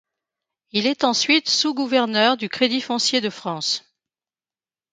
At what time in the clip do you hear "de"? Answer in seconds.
3.21-3.29